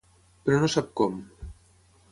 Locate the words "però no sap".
0.47-0.89